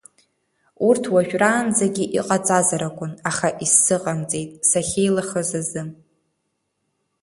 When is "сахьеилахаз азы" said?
4.69-5.83